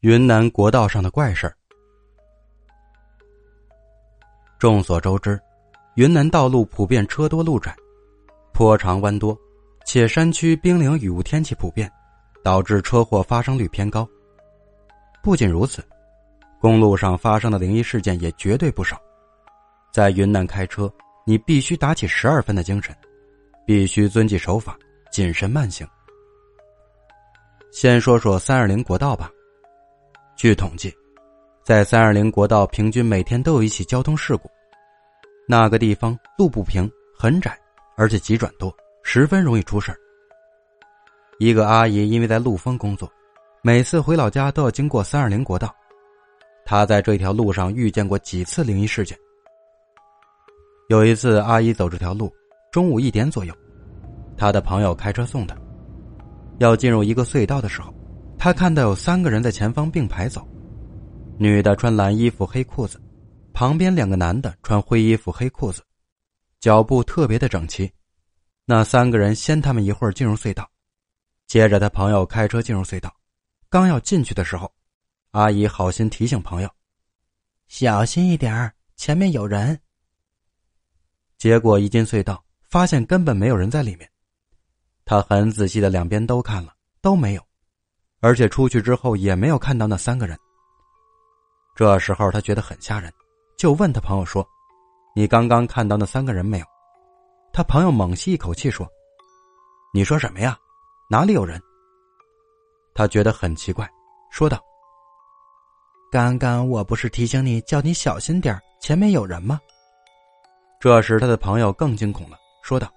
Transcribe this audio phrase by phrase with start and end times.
[0.00, 1.54] 云南国道上的怪事儿。
[4.58, 5.38] 众所周知，
[5.94, 7.76] 云南道路普遍车多路窄，
[8.54, 9.38] 坡长弯多，
[9.84, 11.90] 且山区冰凌雨雾天气普遍，
[12.42, 14.08] 导致车祸发生率偏高。
[15.22, 15.86] 不仅如此，
[16.58, 18.98] 公路上发生的灵异事件也绝对不少。
[19.92, 20.90] 在云南开车，
[21.26, 22.96] 你必须打起十二分的精神，
[23.66, 24.78] 必须遵纪守法，
[25.12, 25.86] 谨慎慢行。
[27.70, 29.30] 先说说三二零国道吧。
[30.40, 30.90] 据统计，
[31.62, 34.50] 在三二零国道，平均每天都有一起交通事故。
[35.46, 37.54] 那个地方路不平，很窄，
[37.94, 39.94] 而且急转多，十分容易出事
[41.38, 43.06] 一个阿姨因为在陆丰工作，
[43.60, 45.70] 每次回老家都要经过三二零国道。
[46.64, 49.14] 她在这条路上遇见过几次灵异事件。
[50.88, 52.32] 有一次，阿姨走这条路，
[52.72, 53.54] 中午一点左右，
[54.38, 55.54] 她的朋友开车送她，
[56.60, 57.92] 要进入一个隧道的时候。
[58.42, 60.48] 他看到有三个人在前方并排走，
[61.38, 62.98] 女的穿蓝衣服黑裤子，
[63.52, 65.84] 旁边两个男的穿灰衣服黑裤子，
[66.58, 67.92] 脚步特别的整齐。
[68.64, 70.66] 那三个人先他们一会儿进入隧道，
[71.46, 73.14] 接着他朋友开车进入隧道，
[73.68, 74.72] 刚要进去的时候，
[75.32, 76.70] 阿姨好心提醒朋友
[77.68, 79.78] ：“小心一点前面有人。”
[81.36, 84.10] 结果一进隧道，发现根本没有人在里面。
[85.04, 87.49] 他很仔细的两边都看了，都没有。
[88.20, 90.38] 而且出去之后也没有看到那三个人。
[91.74, 93.12] 这时候他觉得很吓人，
[93.56, 94.46] 就问他朋友说
[95.16, 96.66] ：“你刚刚看到那三个人没有？”
[97.52, 98.86] 他朋友猛吸一口气说
[99.94, 100.58] ：“你说什么呀？
[101.08, 101.60] 哪里有人？”
[102.94, 103.88] 他觉得很奇怪，
[104.30, 104.62] 说道
[106.12, 109.58] ：“刚刚我不是提醒你叫你小心点前面有人吗？”
[110.78, 112.92] 这时他的朋友更惊恐了，说道：“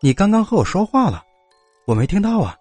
[0.00, 1.22] 你刚刚和我说话了，
[1.86, 2.56] 我没听到啊。”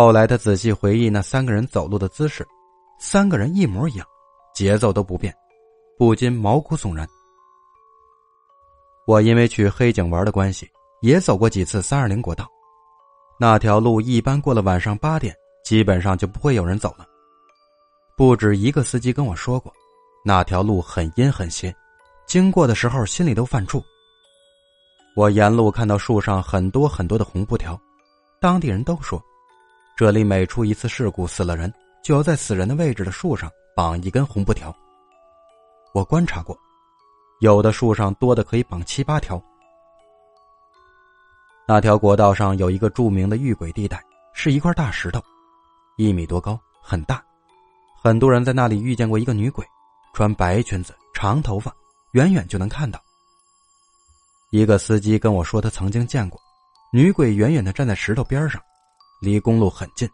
[0.00, 2.42] 后来他仔细回忆那三个人走路的姿势，
[2.98, 4.06] 三个人一模一样，
[4.54, 5.30] 节奏都不变，
[5.98, 7.06] 不禁毛骨悚然。
[9.06, 10.66] 我因为去黑井玩的关系，
[11.02, 12.48] 也走过几次三二零国道，
[13.38, 15.36] 那条路一般过了晚上八点，
[15.66, 17.06] 基本上就不会有人走了。
[18.16, 19.70] 不止一个司机跟我说过，
[20.24, 21.76] 那条路很阴很邪，
[22.26, 23.82] 经过的时候心里都犯怵。
[25.14, 27.78] 我沿路看到树上很多很多的红布条，
[28.40, 29.22] 当地人都说。
[30.00, 31.70] 这里每出一次事故死了人，
[32.02, 34.74] 就要在死人的位置的树上绑一根红布条。
[35.92, 36.58] 我观察过，
[37.40, 39.38] 有的树上多的可以绑七八条。
[41.68, 44.02] 那条国道上有一个著名的遇鬼地带，
[44.32, 45.22] 是一块大石头，
[45.98, 47.22] 一米多高，很大。
[48.02, 49.62] 很多人在那里遇见过一个女鬼，
[50.14, 51.70] 穿白裙子，长头发，
[52.12, 52.98] 远远就能看到。
[54.48, 56.40] 一个司机跟我说，他曾经见过
[56.90, 58.58] 女鬼远远的站在石头边上。
[59.20, 60.08] 离公路很近，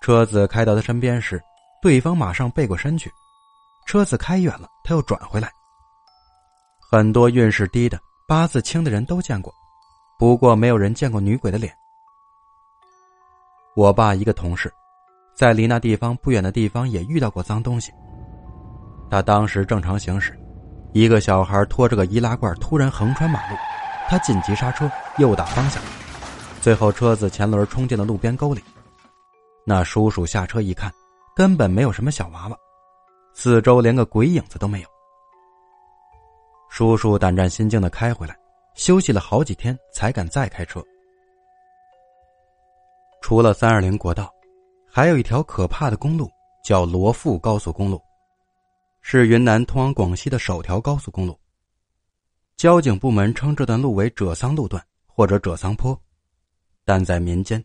[0.00, 1.40] 车子开到他身边时，
[1.80, 3.08] 对方马上背过身去。
[3.86, 5.48] 车子开远了，他又转回来。
[6.90, 9.54] 很多运势低的、八字轻的人都见过，
[10.18, 11.72] 不过没有人见过女鬼的脸。
[13.76, 14.72] 我爸一个同事，
[15.36, 17.92] 在离那地方不远的地方也遇到过脏东西。
[19.10, 20.36] 他当时正常行驶，
[20.92, 23.56] 一个小孩拖着个易拉罐突然横穿马路，
[24.08, 25.80] 他紧急刹车，右打方向。
[26.62, 28.62] 最后，车子前轮冲进了路边沟里。
[29.66, 30.94] 那叔叔下车一看，
[31.34, 32.56] 根本没有什么小娃娃，
[33.34, 34.88] 四周连个鬼影子都没有。
[36.70, 38.38] 叔叔胆战心惊的开回来，
[38.76, 40.80] 休息了好几天才敢再开车。
[43.20, 44.32] 除了三二零国道，
[44.88, 46.30] 还有一条可怕的公路，
[46.62, 48.00] 叫罗富高速公路，
[49.00, 51.36] 是云南通往广西的首条高速公路。
[52.56, 56.00] 交警部门称这段路为者桑路段或者者桑坡。
[56.84, 57.64] 但在民间，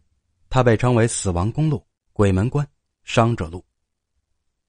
[0.50, 1.84] 它被称为“死亡公路
[2.14, 2.68] ”“鬼门关
[3.04, 3.66] ”“伤者路”。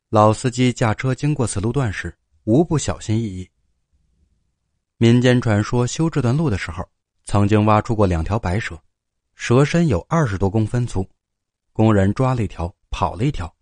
[0.08, 3.48] 老司机驾车经过此路段时，无不小心翼翼。
[4.96, 6.82] 民间传说，修这段路的时候，
[7.26, 8.80] 曾经挖出过两条白蛇，
[9.34, 11.06] 蛇身有二十多公分粗。
[11.74, 13.54] 工人抓了一条，跑了一条，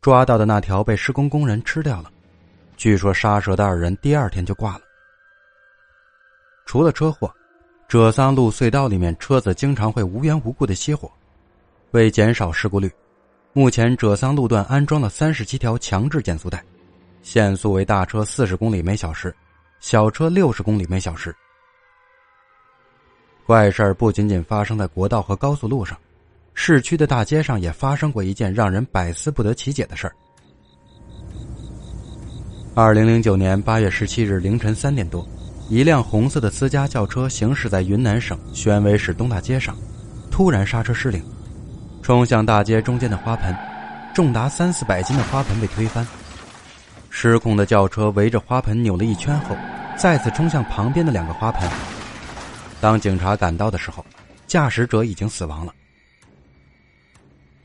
[0.00, 2.12] 抓到的那条被施工工人吃掉了。
[2.76, 4.84] 据说杀蛇的二人第二天就挂了。
[6.66, 7.32] 除了车祸。
[7.88, 11.08] 者桑路隧道里面车子经常会无缘无故的熄火，
[11.92, 12.90] 为减少事故率，
[13.52, 16.64] 目前者桑路段安装了三十七条强制减速带，
[17.22, 19.32] 限速为大车四十公里每小时，
[19.78, 21.34] 小车六十公里每小时。
[23.46, 25.96] 怪事儿不仅仅发生在国道和高速路上，
[26.54, 30.16] 市区的大街上也发生过一件让人百思不得其解的事儿。
[32.74, 35.24] 二零零九年八月十七日凌晨三点多。
[35.68, 39.76] 一辆红色的私家轿车行驶在云南省宣威市东大街上，
[40.30, 41.20] 突然刹车失灵，
[42.02, 43.52] 冲向大街中间的花盆，
[44.14, 46.06] 重达三四百斤的花盆被推翻，
[47.10, 49.56] 失控的轿车围着花盆扭了一圈后，
[49.96, 51.68] 再次冲向旁边的两个花盆。
[52.80, 54.06] 当警察赶到的时候，
[54.46, 55.74] 驾驶者已经死亡了。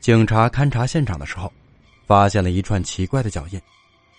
[0.00, 1.52] 警察勘察现场的时候，
[2.04, 3.60] 发现了一串奇怪的脚印，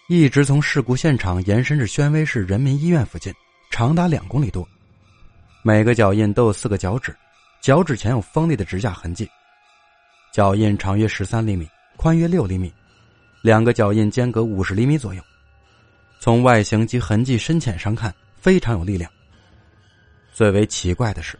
[0.07, 3.33] 一直从事故现场延伸至宣威市人民医院附近，
[3.73, 4.69] 长达两公里多。
[5.63, 7.11] 每个脚印都有四个脚趾，
[7.59, 9.27] 脚趾前有锋利的指甲痕迹。
[10.31, 11.67] 脚印长约十三厘米，
[11.97, 12.71] 宽约六厘米，
[13.41, 15.23] 两个脚印间隔五十厘米左右。
[16.19, 19.09] 从外形及痕迹深浅上看，非常有力量。
[20.31, 21.35] 最为奇怪的是，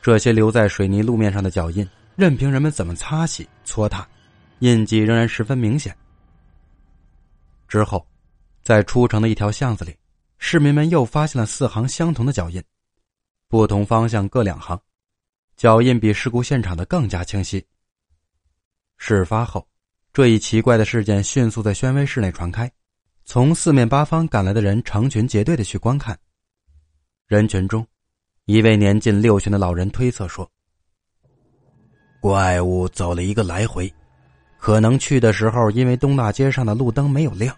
[0.00, 1.86] 这些留在水泥路面上的脚印，
[2.16, 4.08] 任凭人们怎么擦洗、搓踏，
[4.60, 5.94] 印记仍然十分明显。
[7.68, 8.06] 之后，
[8.62, 9.94] 在出城的一条巷子里，
[10.42, 12.64] 市民们又发现了四行相同的脚印，
[13.46, 14.80] 不同方向各两行，
[15.54, 17.64] 脚印比事故现场的更加清晰。
[18.96, 19.64] 事发后，
[20.14, 22.68] 这一奇怪的事件迅速在宣威市内传开，
[23.24, 26.18] 从四面八方赶来的人成群结队的去观看。
[27.28, 27.86] 人群中，
[28.46, 30.50] 一位年近六旬的老人推测说
[32.18, 33.92] ：“怪物走了一个来回，
[34.58, 37.54] 可能去的时候因为东大街上的路灯没有亮，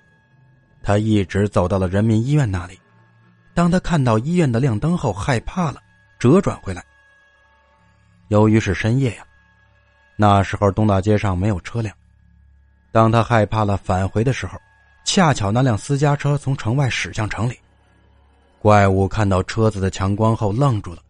[0.82, 2.78] 他一直走到了人民医院那里。
[3.54, 5.80] 当他看到医院的亮灯后，害怕了，
[6.18, 6.84] 折转回来。
[8.28, 9.24] 由于是深夜呀。”
[10.14, 11.92] 那时候东大街上没有车辆，
[12.92, 14.60] 当他害怕了返回的时候，
[15.04, 17.58] 恰巧那辆私家车从城外驶向城里。
[18.60, 21.02] 怪物看到车子的强光后愣住了，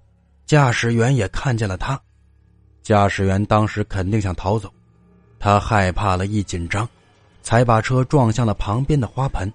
[0.47, 2.01] 驾驶员也看见了他。
[2.81, 4.73] 驾驶员当时肯定想逃走，
[5.39, 6.89] 他害怕了一紧张，
[7.43, 9.53] 才把车撞向了旁边的花盆。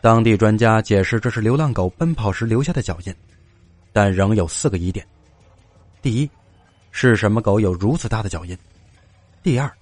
[0.00, 3.14] 当地专家解释这是流浪狗奔跑时留下的脚印，
[3.92, 5.06] 但仍有四个疑点：
[6.00, 6.30] 第一。
[6.92, 8.58] 是什么狗有如此大的脚印？
[9.44, 9.72] 第二，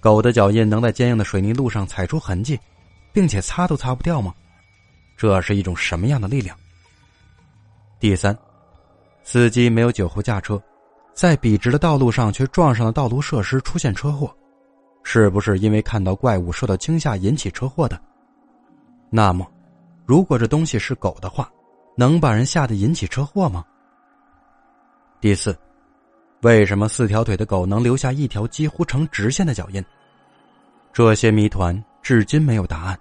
[0.00, 2.58] 狗的脚印能在坚硬的水泥路上踩出痕迹，
[3.12, 4.34] 并且擦都擦不掉吗？
[5.16, 6.56] 这是一种什么样的力量？
[8.00, 8.36] 第三，
[9.22, 10.60] 司机没有酒后驾车，
[11.12, 14.34] 在笔直的道路上却撞上了道路设施，出现车祸，
[15.04, 18.00] 是不是因为看到怪物受到惊吓引起车祸的？
[19.10, 19.46] 那么，
[20.04, 21.48] 如果这东西是狗的话，
[21.96, 23.64] 能把人吓得引起车祸吗？
[25.20, 25.56] 第四。
[26.40, 29.82] 为什么四条腿的狗能留下一条几乎成直线的脚印？
[30.92, 32.98] 这些谜团至今没有答案。